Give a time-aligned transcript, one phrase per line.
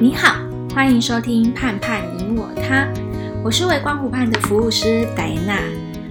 [0.00, 0.36] 你好，
[0.74, 2.84] 欢迎收听《盼盼你我他》，
[3.44, 5.62] 我是微光湖畔的服务师戴娜，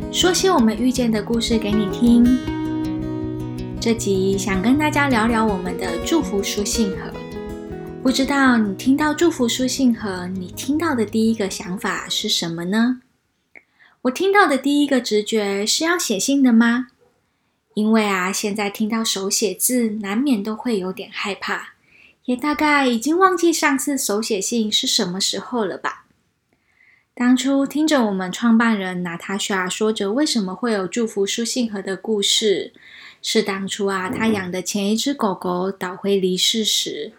[0.10, 2.26] 说些我们遇见的故事给你听。
[3.82, 7.12] 这集想跟大家聊聊我们的祝福书信盒。
[8.02, 13.02] 不知道你听到祝福书信盒，你听到的第一个想法是什么呢？
[14.04, 16.88] 我听到的第一个直觉是要写信的吗？
[17.74, 21.73] 因为啊，现在听到手写字，难免都会有点害怕，
[22.26, 26.06] 也大概已经忘记上次手写信是什么时候了吧。
[27.16, 32.74] 当初听着我们创办人娜塔莎说着为什么会有祝福书信盒的故事，
[33.22, 37.12] 是当初啊，他养的前一只狗狗岛辉离世时，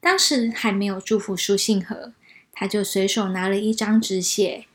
[0.00, 2.12] 当时还没有祝福书信盒，
[2.50, 4.66] 他就随手拿了一张纸写。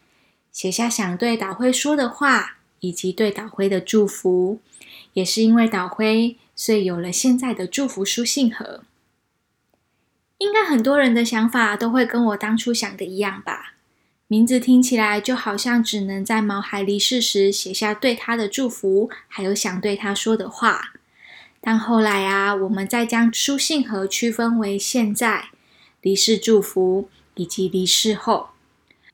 [0.53, 4.59] 写下想对岛辉说的话，以及对岛辉的祝福，
[5.13, 8.83] 也是因为岛辉，所以有了现在的祝福书信盒。
[10.41, 13.75] 应该很多人的想法都会跟我当初想的一样吧？
[14.27, 20.93] 名字听起来就好像只能在毛孩离世时写下对他的祝福，还有想对他说的话。
[21.61, 25.49] 但后来啊，我们再将书信盒区分为现在、
[26.01, 28.49] 离世祝福以及离世后。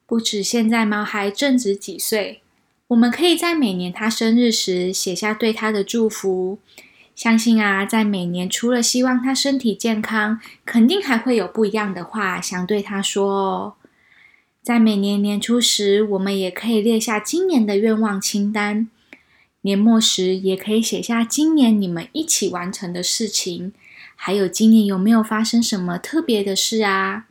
[0.05, 2.41] 不止现在毛孩正值几岁，
[2.87, 6.59] 我们可以在每年他生日时写下对他的祝福。
[7.17, 13.73] 相信啊，在每年除了希望他身体健康，肯定还会有不一样的话想对他说哦。
[14.61, 18.87] 在每年年初时，我们也可以列下今年的愿望清单；
[19.61, 23.73] 年末时，也可以写下今年你们一起完成的事情，
[24.15, 27.25] 还有今年有没有发生什么特别的事啊？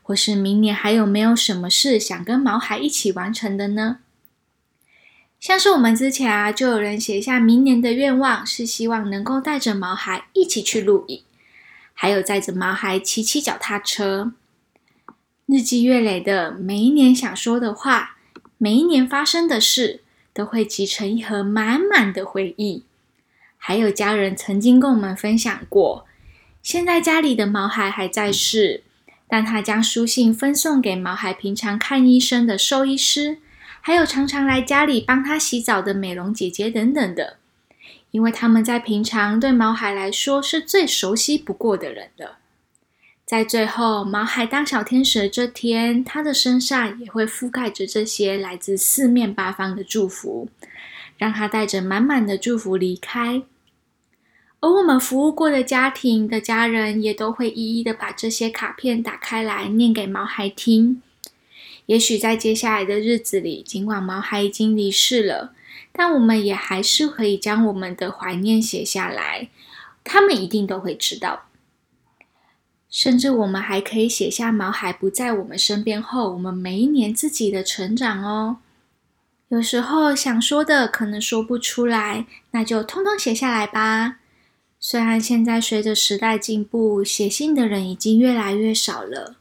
[0.00, 3.98] 或是明年还有没有什么事想跟毛孩一起完成的呢？
[5.44, 11.22] 像是我们之前啊，就有人写下明年的愿望，是希望能够带着毛孩一起去露营，
[11.92, 14.32] 还有载着毛孩骑骑脚踏车。
[15.44, 18.16] 日积月累的每一年想说的话，
[18.56, 20.00] 每一年发生的事，
[20.32, 22.84] 都会集成一盒满满的回忆。
[23.58, 26.06] 还有家人曾经跟我们分享过，
[26.62, 28.82] 现在家里的毛孩还在世。
[29.28, 33.38] 但他将书信分送给毛孩平常看医生的兽医师，
[33.86, 37.36] 还有常常来家里帮他洗澡的美容姐姐等等的，
[38.12, 42.38] 因为他们在平常对毛孩来说是最熟悉不过的人了。
[43.26, 50.48] 在最后毛孩当小天使的这天，他的身上也会覆盖着这些来自四面八方的祝福，
[51.18, 53.42] 让他带着满满的祝福离开。
[54.60, 61.02] 而我们服务过的家庭的家人也都会一一的把这些卡片打开来念给毛孩听。
[61.86, 65.54] 也许在接下来的日子里，尽管毛孩已经离世了，
[65.92, 69.48] 但我们也还是可以将我们的怀念写下来，
[70.02, 71.46] 他们一定都会知道。
[72.88, 78.58] 甚至我们还可以写下毛孩不在我们身边后，我们每一年自己的成长哦。
[79.48, 84.18] 有时候想说的可能说不出来，那就通通写下来吧。
[84.80, 89.36] 虽然现在随着时代进步，写信的人已经越来越少了，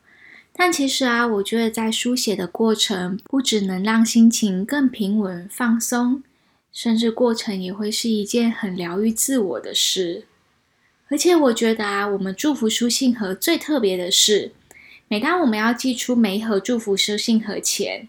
[0.56, 6.24] 但其实啊，我觉得在书写的过程，不只能让心情更平稳放松，
[6.72, 10.26] 甚至过程也会是一件很疗愈自我的事。
[11.10, 14.52] 而且我觉得啊，我们祝福书信盒最特别的是，
[15.08, 18.08] 每当我们要寄出每一盒祝福书信盒前，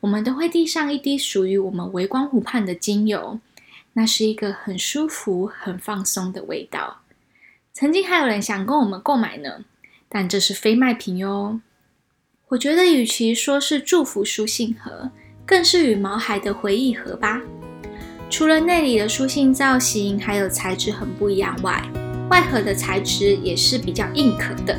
[0.00, 3.40] 我们都会递上一滴属于我们微光湖畔的精油。
[3.94, 7.00] 那是一个很舒服、很放松的味道。
[7.72, 9.64] 曾经还有人想跟我们购买呢，
[10.08, 11.60] 但这是非卖品哟。
[12.48, 15.10] 我觉得，与其说是祝福书信盒，
[15.44, 17.42] 更是与毛孩的回忆盒吧。
[18.30, 21.82] 除了内里的书信造型还有材质很不一样外，
[22.30, 24.78] 外盒的材质也是比较硬壳的。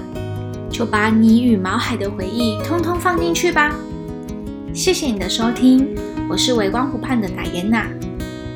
[0.69, 3.75] 就把你与毛孩的回忆通通放进去吧。
[4.73, 5.93] 谢谢你的收听，
[6.29, 7.85] 我是微光湖畔的戴妍娜。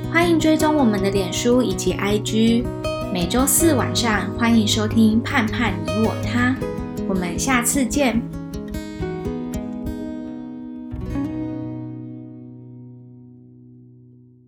[0.09, 2.63] 欢迎追踪我们的脸书以及 IG，
[3.13, 6.55] 每周四晚上欢迎收听《盼盼你我他》，
[7.09, 8.21] 我们下次见。